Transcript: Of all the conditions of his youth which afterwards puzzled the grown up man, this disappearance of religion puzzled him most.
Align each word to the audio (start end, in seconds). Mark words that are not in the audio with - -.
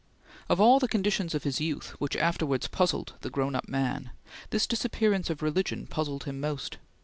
Of 0.49 0.59
all 0.59 0.79
the 0.79 0.87
conditions 0.87 1.35
of 1.35 1.43
his 1.43 1.61
youth 1.61 1.89
which 1.99 2.15
afterwards 2.15 2.67
puzzled 2.67 3.13
the 3.21 3.29
grown 3.29 3.53
up 3.53 3.69
man, 3.69 4.09
this 4.49 4.65
disappearance 4.65 5.29
of 5.29 5.43
religion 5.43 5.85
puzzled 5.85 6.23
him 6.23 6.39
most. 6.39 6.79